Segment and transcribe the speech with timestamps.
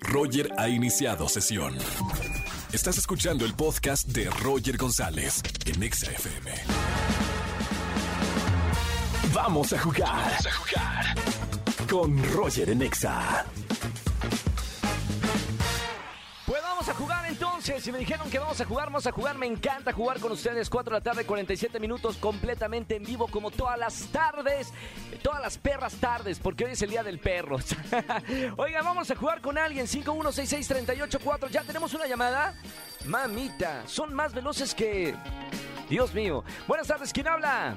[0.00, 1.76] Roger ha iniciado sesión.
[2.72, 6.52] Estás escuchando el podcast de Roger González en Exa FM.
[9.32, 10.08] Vamos a jugar.
[10.08, 11.14] Vamos a jugar.
[11.88, 13.46] Con Roger en Exa.
[17.60, 19.36] Si me dijeron que vamos a jugar, vamos a jugar.
[19.36, 20.70] Me encanta jugar con ustedes.
[20.70, 24.72] 4 de la tarde, 47 minutos, completamente en vivo, como todas las tardes.
[25.22, 27.58] Todas las perras tardes, porque hoy es el día del perro.
[28.56, 29.86] Oiga, vamos a jugar con alguien.
[29.86, 31.48] 51663884.
[31.50, 32.54] ¿Ya tenemos una llamada?
[33.06, 35.16] Mamita, son más veloces que.
[35.90, 36.44] Dios mío.
[36.68, 37.76] Buenas tardes, ¿quién habla?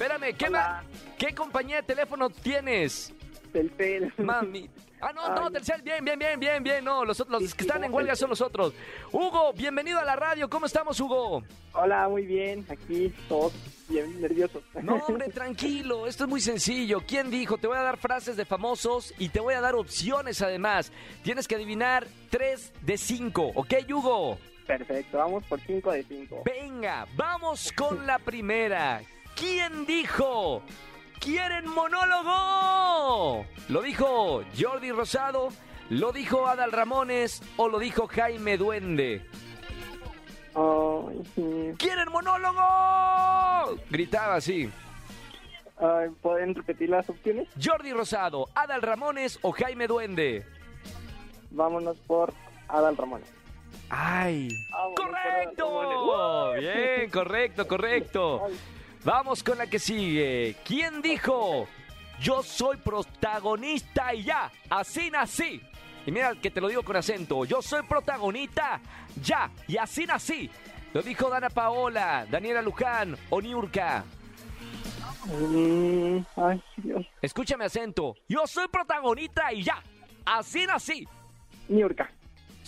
[0.00, 0.82] Espérame, ¿qué, Hola.
[0.82, 3.12] ma- ¿qué compañía de teléfono tienes?
[3.52, 4.10] Telcel.
[4.16, 4.70] Mami.
[4.98, 5.52] Ah, no, no, Ay.
[5.52, 8.30] Telcel, bien, bien, bien, bien, bien, no, los, otros- los que están en huelga son
[8.30, 8.72] los otros.
[9.12, 11.42] Hugo, bienvenido a la radio, ¿cómo estamos, Hugo?
[11.74, 12.64] Hola, muy bien.
[12.70, 13.52] Aquí todos
[13.90, 14.62] bien nerviosos.
[14.82, 17.02] No, hombre, tranquilo, esto es muy sencillo.
[17.06, 17.58] ¿Quién dijo?
[17.58, 20.92] Te voy a dar frases de famosos y te voy a dar opciones además.
[21.22, 24.38] Tienes que adivinar 3 de 5, ¿ok, Hugo?
[24.66, 26.42] Perfecto, vamos por 5 de 5.
[26.46, 29.02] Venga, vamos con la primera.
[29.40, 30.62] ¿Quién dijo?
[31.18, 33.46] ¿Quieren monólogo?
[33.70, 35.48] ¿Lo dijo Jordi Rosado?
[35.88, 37.42] ¿Lo dijo Adal Ramones?
[37.56, 39.26] ¿O lo dijo Jaime Duende?
[41.34, 41.72] Sí.
[41.78, 42.60] ¿Quieren monólogo?
[43.88, 44.70] Gritaba así.
[46.20, 47.48] ¿Pueden repetir las opciones?
[47.62, 50.44] Jordi Rosado, Adal Ramones o Jaime Duende.
[51.50, 52.34] Vámonos por
[52.68, 53.22] Adal Ramón.
[53.88, 54.50] ¡Ay!
[54.70, 55.82] Vámonos Adal ¡Correcto!
[55.82, 56.60] Ramones.
[56.60, 58.42] Bien, correcto, correcto.
[58.46, 58.58] Ay,
[59.04, 60.56] Vamos con la que sigue.
[60.64, 61.66] ¿Quién dijo?
[62.20, 65.60] Yo soy protagonista y ya, así nací.
[66.06, 67.44] Y mira que te lo digo con acento.
[67.44, 68.80] Yo soy protagonista
[69.22, 70.50] ya, y así nací.
[70.92, 74.04] Lo dijo Dana Paola, Daniela Luján o Niurka.
[75.26, 77.06] mm, ay, Dios.
[77.22, 78.16] Escúchame acento.
[78.28, 79.82] Yo soy protagonista y ya,
[80.26, 81.06] así nací.
[81.68, 82.10] Niurka.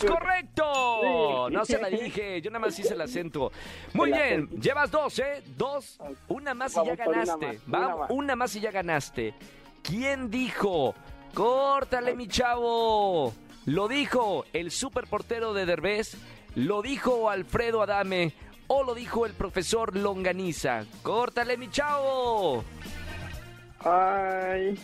[0.02, 1.48] ¡Es ¡Correcto!
[1.50, 3.52] No se la dije, yo nada más hice el acento.
[3.94, 5.42] Muy bien, llevas dos, ¿eh?
[5.56, 5.98] Dos,
[6.28, 7.60] una más y ya ganaste.
[7.66, 8.10] Vamos, más.
[8.10, 9.34] una más y ya ganaste.
[9.82, 10.94] ¿Quién dijo?
[11.34, 13.32] Córtale, mi chavo.
[13.66, 16.16] Lo dijo el superportero de Derbez,
[16.56, 18.32] lo dijo Alfredo Adame
[18.66, 20.84] o lo dijo el profesor Longaniza.
[21.02, 22.64] Córtale, mi chavo.
[23.80, 24.78] Ay,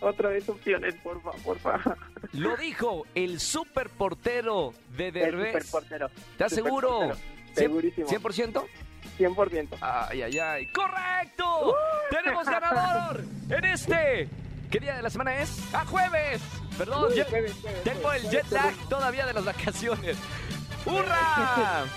[0.00, 1.96] otra vez opciones, porfa, porfa.
[2.32, 5.66] Lo dijo el superportero de El Derbez.
[5.66, 6.10] superportero.
[6.32, 7.12] ¿Estás seguro?
[7.54, 8.06] Segurísimo.
[8.06, 8.64] ¿100%?
[9.18, 9.76] 100%.
[9.80, 10.66] Ay, ay, ay.
[10.72, 11.74] ¡Correcto!
[12.10, 14.28] ¡Tenemos ganador en este!
[14.70, 15.58] ¿Qué día de la semana es?
[15.72, 16.40] ¡Ah, jueves!
[16.78, 20.16] Perdón, Uy, jueves, jueves, tengo jueves, el jet lag todavía de las vacaciones.
[20.86, 21.84] ¡Hurra!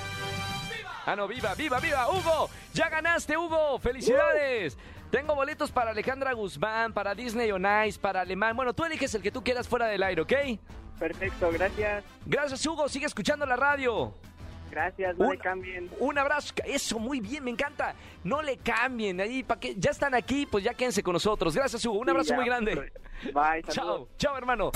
[1.06, 2.10] Ah, no, viva, viva, viva.
[2.10, 3.78] Hugo, ya ganaste, Hugo.
[3.78, 4.78] Felicidades.
[5.14, 8.56] Tengo boletos para Alejandra Guzmán, para Disney on Ice, para Alemán.
[8.56, 10.34] Bueno, tú eliges el que tú quieras fuera del aire, ¿ok?
[10.98, 12.04] Perfecto, gracias.
[12.26, 12.90] Gracias, Hugo.
[12.90, 14.12] Sigue escuchando la radio.
[14.72, 15.88] Gracias, no Un- le cambien.
[16.00, 16.52] Un abrazo.
[16.66, 17.94] Eso, muy bien, me encanta.
[18.24, 19.22] No le cambien.
[19.22, 19.76] Ahí, ¿para qué?
[19.78, 21.54] Ya están aquí, pues ya quédense con nosotros.
[21.56, 22.00] Gracias, Hugo.
[22.00, 22.74] Un abrazo Ya, muy grande.
[22.74, 23.74] Bye, saludos.
[23.76, 24.72] Chao, chao, hermano.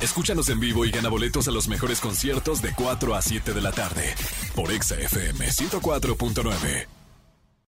[0.00, 3.60] Escúchanos en vivo y gana boletos a los mejores conciertos de 4 a 7 de
[3.60, 4.12] la tarde
[4.56, 6.88] por Exa FM 104.9.